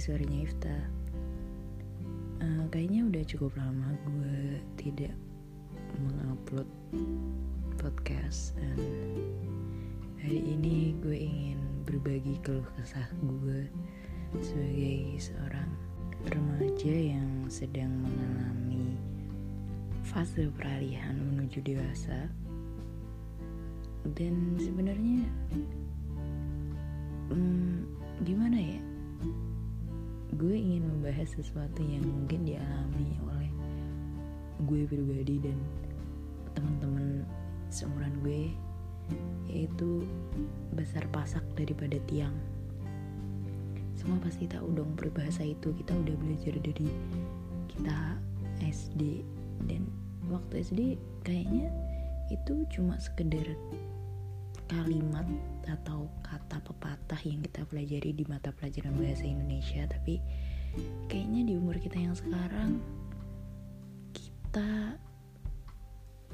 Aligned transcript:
suaranya 0.00 0.46
Ifta. 0.46 0.76
Uh, 2.38 2.64
Kayaknya 2.70 3.00
udah 3.10 3.22
cukup 3.26 3.52
lama 3.58 3.90
gue 4.06 4.62
tidak 4.78 5.14
mengupload 5.98 6.70
podcast 7.78 8.54
Dan 8.54 8.78
hari 10.22 10.38
ini 10.38 10.94
gue 11.02 11.18
ingin 11.18 11.58
berbagi 11.82 12.38
keluh 12.46 12.66
kesah 12.78 13.10
gue 13.18 13.66
Sebagai 14.38 15.18
seorang 15.18 15.70
remaja 16.26 16.94
yang 16.94 17.46
sedang 17.46 17.90
mengalami 18.02 18.98
fase 20.02 20.48
peralihan 20.56 21.14
menuju 21.14 21.60
dewasa. 21.62 22.32
Dan 24.16 24.56
sebenarnya 24.56 25.28
hmm, 27.28 27.84
gimana 28.24 28.56
ya 28.56 28.80
gue 30.38 30.54
ingin 30.54 30.86
membahas 30.86 31.34
sesuatu 31.34 31.82
yang 31.82 32.06
mungkin 32.06 32.46
dialami 32.46 33.18
oleh 33.26 33.50
gue 34.70 34.86
pribadi 34.86 35.42
dan 35.42 35.58
teman-teman 36.54 37.26
seumuran 37.74 38.14
gue 38.22 38.54
yaitu 39.50 40.06
besar 40.78 41.02
pasak 41.10 41.42
daripada 41.58 41.98
tiang. 42.06 42.34
Semua 43.98 44.22
pasti 44.22 44.46
tahu 44.46 44.78
dong 44.78 44.94
peribahasa 44.94 45.42
itu. 45.42 45.74
Kita 45.74 45.90
udah 45.90 46.14
belajar 46.14 46.54
dari 46.62 46.86
kita 47.74 47.98
SD 48.62 49.26
dan 49.66 49.90
waktu 50.30 50.62
SD 50.62 50.80
kayaknya 51.26 51.66
itu 52.30 52.62
cuma 52.70 52.94
sekedar 53.02 53.58
kalimat 54.68 55.24
atau 55.64 56.12
kata 56.20 56.60
pepatah 56.60 57.20
yang 57.24 57.40
kita 57.40 57.64
pelajari 57.66 58.12
di 58.12 58.24
mata 58.28 58.52
pelajaran 58.52 58.92
bahasa 58.96 59.24
Indonesia 59.24 59.88
tapi 59.88 60.20
kayaknya 61.08 61.48
di 61.48 61.54
umur 61.56 61.80
kita 61.80 61.96
yang 61.96 62.12
sekarang 62.12 62.78
kita 64.12 64.94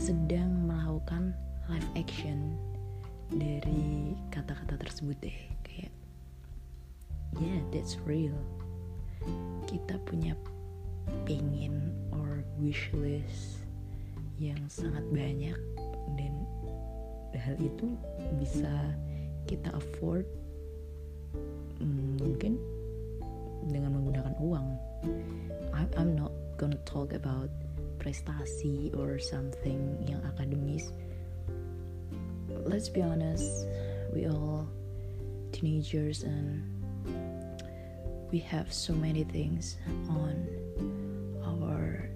sedang 0.00 0.64
melakukan 0.64 1.36
live 1.68 1.90
action 1.94 2.56
dari 3.32 4.16
kata-kata 4.32 4.76
tersebut 4.80 5.16
deh. 5.20 5.38
Kayak 5.64 5.92
yeah 7.40 7.60
that's 7.72 8.00
real. 8.04 8.36
Kita 9.68 9.96
punya 10.08 10.36
pengen 11.28 11.92
or 12.12 12.44
wish 12.60 12.90
list 12.96 13.64
yang 14.40 14.58
sangat 14.66 15.04
banyak 15.12 15.56
dan 16.18 16.32
hal 17.38 17.56
itu 17.60 17.96
bisa 18.36 18.72
kita 19.46 19.70
afford 19.74 20.26
hmm, 21.78 22.18
mungkin 22.20 22.58
dengan 23.70 23.94
menggunakan 23.94 24.34
uang. 24.42 24.66
I'm 25.72 26.16
not 26.16 26.32
gonna 26.56 26.80
talk 26.84 27.12
about 27.12 27.48
prestasi 28.02 28.90
or 28.96 29.18
something 29.20 30.02
yang 30.04 30.20
akademis. 30.26 30.90
Let's 32.66 32.88
be 32.88 33.02
honest 33.02 33.66
we 34.12 34.26
all 34.26 34.68
teenagers 35.52 36.22
and 36.22 36.62
we 38.30 38.38
have 38.38 38.72
so 38.72 38.92
many 38.92 39.24
things 39.24 39.76
on 40.08 40.46
our 41.44 42.08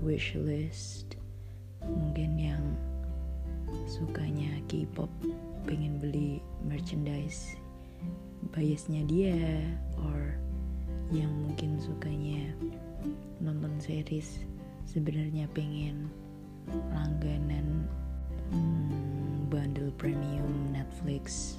wish 0.00 0.34
list. 0.34 1.16
Mungkin 1.82 2.38
yang 2.38 2.55
sukanya 3.96 4.60
K-pop 4.68 5.08
pengen 5.64 5.96
beli 5.96 6.44
merchandise 6.68 7.56
biasnya 8.52 9.08
dia 9.08 9.64
or 10.04 10.36
yang 11.08 11.32
mungkin 11.48 11.80
sukanya 11.80 12.52
nonton 13.40 13.72
series 13.80 14.44
sebenarnya 14.84 15.48
pengen 15.56 16.12
langganan 16.92 17.88
hmm, 18.52 19.48
bundle 19.48 19.88
premium 19.96 20.76
Netflix 20.76 21.56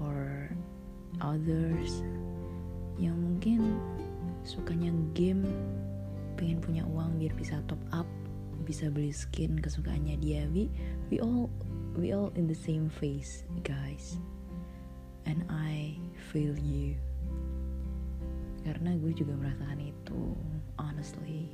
or 0.00 0.48
others 1.20 2.00
yang 2.96 3.20
mungkin 3.20 3.76
sukanya 4.48 4.88
game 5.12 5.44
pengen 6.40 6.56
punya 6.56 6.88
uang 6.88 7.20
biar 7.20 7.36
bisa 7.36 7.60
top 7.68 7.80
up 7.92 8.08
bisa 8.70 8.86
beli 8.86 9.10
skin 9.10 9.58
kesukaannya 9.58 10.14
dia. 10.22 10.46
We 10.54 10.70
we 11.10 11.18
all 11.18 11.50
we 11.98 12.14
all 12.14 12.30
in 12.38 12.46
the 12.46 12.54
same 12.54 12.86
phase 12.86 13.42
guys. 13.66 14.14
And 15.26 15.42
I 15.50 15.98
feel 16.30 16.54
you. 16.54 16.94
Karena 18.62 18.94
gue 19.02 19.10
juga 19.10 19.34
merasakan 19.34 19.82
itu 19.82 20.38
honestly. 20.78 21.50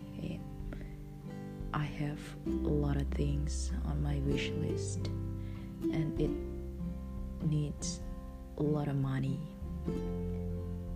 I 1.72 1.84
have 2.00 2.20
a 2.64 2.72
lot 2.72 3.00
of 3.00 3.08
things 3.16 3.72
on 3.88 4.00
my 4.04 4.20
wish 4.28 4.52
list. 4.60 5.08
And 5.88 6.12
it 6.20 6.32
needs 7.48 8.04
a 8.60 8.64
lot 8.64 8.92
of 8.92 9.00
money 9.00 9.40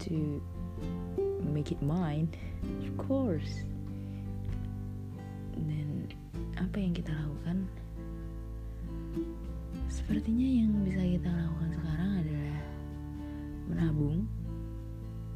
to 0.05 0.41
make 1.41 1.73
it 1.73 1.81
mine. 1.81 2.29
Of 2.85 2.97
course 3.01 3.65
dan 5.67 5.89
apa 6.61 6.77
yang 6.77 6.93
kita 6.93 7.13
lakukan? 7.13 7.67
Sepertinya 9.91 10.47
yang 10.47 10.71
bisa 10.87 11.03
kita 11.03 11.31
lakukan 11.31 11.71
sekarang 11.75 12.11
adalah 12.23 12.61
menabung 13.67 14.19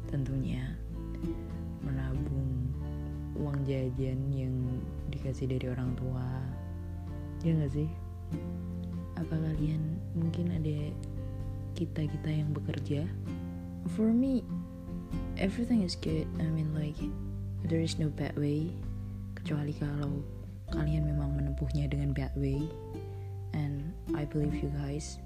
tentunya. 0.07 0.63
Menabung 1.83 2.71
uang 3.35 3.67
jajan 3.67 4.19
yang 4.31 4.55
dikasih 5.11 5.51
dari 5.51 5.67
orang 5.67 5.91
tua. 5.99 6.23
Ya 7.43 7.51
gak 7.59 7.75
sih? 7.75 7.89
Apa 9.19 9.35
kalian 9.35 9.99
mungkin 10.15 10.55
ada 10.55 10.91
kita-kita 11.75 12.31
yang 12.31 12.49
bekerja? 12.55 13.03
For 13.93 14.09
me 14.09 14.41
everything 15.35 15.83
is 15.83 15.99
good. 15.99 16.27
I 16.39 16.47
mean 16.47 16.71
like 16.71 16.97
there 17.67 17.83
is 17.83 17.99
no 17.99 18.07
bad 18.07 18.39
way 18.39 18.71
kecuali 19.45 19.77
kalau 19.77 20.25
kalian 20.73 21.05
memang 21.05 21.37
menempuhnya 21.37 21.85
dengan 21.85 22.17
bad 22.17 22.33
way. 22.33 22.65
And 23.53 23.93
I 24.17 24.25
believe 24.25 24.57
you 24.57 24.73
guys 24.73 25.21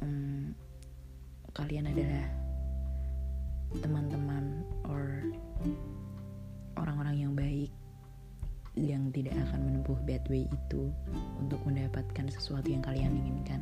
um, 0.00 0.56
kalian 1.52 1.92
adalah 1.92 2.24
teman-teman 3.84 4.64
or 4.88 5.20
orang-orang 6.80 7.20
yang 7.20 7.36
baik 7.36 7.68
yang 8.72 9.12
tidak 9.12 9.36
akan 9.36 9.68
menempuh 9.68 10.00
bad 10.08 10.24
way 10.32 10.48
itu 10.48 10.88
untuk 11.36 11.60
mendapatkan 11.68 12.24
sesuatu 12.32 12.72
yang 12.72 12.80
kalian 12.80 13.20
inginkan. 13.20 13.60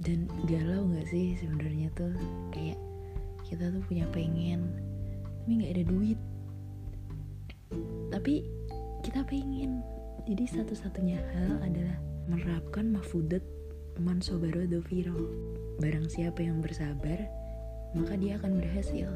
Dan 0.00 0.32
galau 0.48 0.88
nggak 0.88 1.12
sih 1.12 1.36
sebenarnya 1.44 1.92
tuh? 1.92 2.16
Kayak 2.56 2.80
kita 3.44 3.68
tuh 3.68 3.84
punya 3.84 4.08
pengen 4.16 4.64
tapi 5.50 5.66
nggak 5.66 5.72
ada 5.82 5.84
duit 5.90 6.20
tapi 8.12 8.44
kita 9.00 9.24
pengen. 9.24 9.80
Jadi 10.28 10.44
satu-satunya 10.46 11.18
hal 11.18 11.64
adalah 11.64 11.96
menerapkan 12.28 12.92
mafudat 12.92 13.42
man 13.98 14.20
sobaro 14.22 14.68
doviro 14.68 15.16
barang 15.80 16.06
siapa 16.12 16.44
yang 16.44 16.60
bersabar 16.60 17.18
maka 17.96 18.14
dia 18.14 18.38
akan 18.38 18.60
berhasil. 18.60 19.10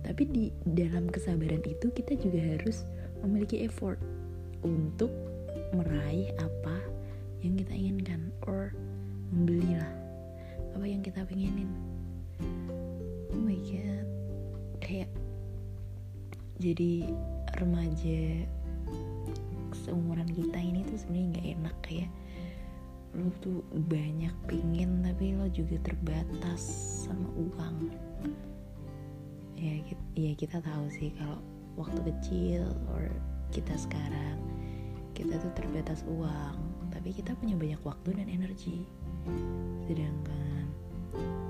Tapi 0.00 0.22
di 0.28 0.44
dalam 0.64 1.10
kesabaran 1.10 1.60
itu 1.66 1.92
kita 1.92 2.16
juga 2.16 2.40
harus 2.56 2.86
memiliki 3.20 3.66
effort 3.66 4.00
untuk 4.64 5.10
meraih 5.74 6.32
apa 6.40 6.76
yang 7.40 7.56
kita 7.56 7.72
inginkan 7.72 8.32
or 8.44 8.72
membelilah 9.32 9.90
apa 10.76 10.86
yang 10.86 11.02
kita 11.04 11.24
pengenin. 11.26 11.68
Oh 13.34 13.40
my 13.40 13.58
god. 13.60 14.06
Kayak 14.80 15.10
jadi 16.60 17.08
remaja 17.56 18.44
seumuran 19.72 20.28
kita 20.28 20.60
ini 20.60 20.84
tuh 20.84 21.00
sebenarnya 21.00 21.26
nggak 21.32 21.48
enak 21.56 21.76
kayak 21.80 22.10
lu 23.16 23.32
tuh 23.42 23.64
banyak 23.90 24.30
pingin 24.46 25.02
tapi 25.02 25.34
lo 25.34 25.48
juga 25.50 25.80
terbatas 25.82 26.62
sama 27.08 27.26
uang. 27.34 27.90
Ya 29.58 29.82
kita, 29.82 30.04
ya 30.14 30.32
kita 30.36 30.56
tahu 30.62 30.86
sih 30.94 31.10
kalau 31.16 31.40
waktu 31.74 32.00
kecil 32.06 32.70
or 32.92 33.08
kita 33.50 33.74
sekarang 33.74 34.38
kita 35.16 35.40
tuh 35.42 35.52
terbatas 35.58 36.06
uang 36.06 36.60
tapi 36.94 37.10
kita 37.10 37.34
punya 37.40 37.56
banyak 37.56 37.80
waktu 37.82 38.14
dan 38.14 38.28
energi. 38.30 38.84
Sedangkan 39.88 40.68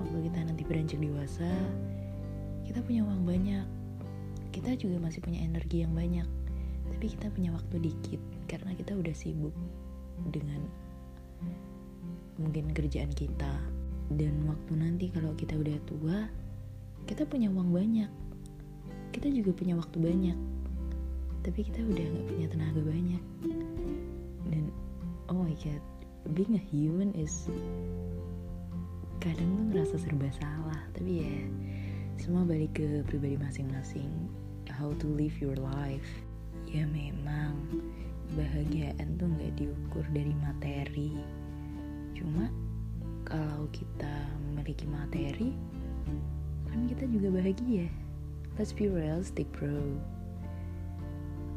waktu 0.01 0.17
kita 0.31 0.39
nanti 0.49 0.63
beranjak 0.65 0.97
dewasa 1.03 1.51
kita 2.65 2.79
punya 2.81 3.03
uang 3.05 3.21
banyak 3.27 3.80
kita 4.51 4.75
juga 4.75 4.99
masih 4.99 5.23
punya 5.23 5.41
energi 5.41 5.83
yang 5.83 5.95
banyak 5.95 6.27
tapi 6.91 7.05
kita 7.17 7.31
punya 7.33 7.55
waktu 7.55 7.75
dikit 7.81 8.21
karena 8.45 8.75
kita 8.75 8.93
udah 8.93 9.15
sibuk 9.15 9.55
dengan 10.29 10.61
mungkin 12.37 12.69
kerjaan 12.75 13.09
kita. 13.15 13.57
Dan 14.11 14.43
waktu 14.43 14.75
nanti 14.75 15.07
kalau 15.07 15.31
kita 15.39 15.55
udah 15.55 15.77
tua 15.87 16.17
kita 17.07 17.23
punya 17.25 17.47
uang 17.49 17.71
banyak. 17.71 18.11
Kita 19.15 19.27
juga 19.31 19.55
punya 19.55 19.73
waktu 19.79 19.97
banyak 19.97 20.37
tapi 21.41 21.65
kita 21.65 21.81
udah 21.81 22.05
nggak 22.05 22.27
punya 22.29 22.47
tenaga 22.51 22.81
banyak. 22.85 23.23
Dan 24.51 24.69
oh 25.31 25.41
my 25.41 25.55
god 25.63 25.81
being 26.37 26.53
a 26.53 26.63
human 26.69 27.09
is 27.17 27.49
kadang 29.17 29.49
tuh 29.57 29.65
ngerasa 29.73 29.95
serba 30.01 30.29
salah 30.37 30.81
tapi 30.93 31.25
ya 31.25 31.35
semua 32.21 32.45
balik 32.45 32.77
ke 32.77 33.01
pribadi 33.09 33.33
masing-masing. 33.33 34.13
How 34.69 34.93
to 35.01 35.09
live 35.09 35.33
your 35.41 35.57
life. 35.57 36.05
Ya 36.69 36.85
memang 36.85 37.57
kebahagiaan 38.29 39.17
tuh 39.17 39.25
nggak 39.25 39.57
diukur 39.57 40.05
dari 40.13 40.29
materi. 40.37 41.17
Cuma 42.13 42.45
kalau 43.25 43.65
kita 43.73 44.29
memiliki 44.53 44.85
materi 44.85 45.57
kan 46.69 46.85
kita 46.85 47.09
juga 47.09 47.41
bahagia. 47.41 47.89
Let's 48.61 48.69
be 48.69 48.85
realistic 48.85 49.49
bro 49.57 49.81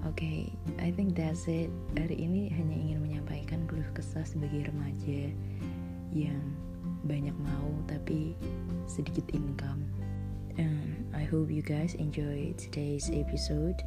Oke, 0.05 0.21
okay, 0.21 0.39
I 0.81 0.93
think 0.93 1.13
that's 1.13 1.45
it. 1.45 1.69
Hari 1.97 2.17
ini 2.17 2.49
hanya 2.53 2.77
ingin 2.77 3.05
menyampaikan 3.05 3.65
keluh 3.69 3.89
kesah 3.97 4.25
sebagai 4.25 4.69
remaja 4.69 5.33
yang 6.13 6.45
banyak 7.05 7.33
mau 7.37 7.69
tapi 7.89 8.37
sedikit 8.85 9.25
income 9.33 10.04
and 10.59 11.09
I 11.15 11.25
hope 11.25 11.51
you 11.51 11.63
guys 11.63 11.95
enjoy 11.95 12.55
today's 12.57 13.11
episode 13.13 13.83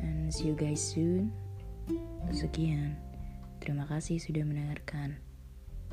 and 0.00 0.32
see 0.32 0.48
you 0.48 0.56
guys 0.56 0.80
soon. 0.80 1.32
Sekian, 2.30 2.94
terima 3.58 3.84
kasih 3.90 4.22
sudah 4.22 4.46
mendengarkan. 4.46 5.18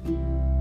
thank 0.05 0.13
you 0.13 0.56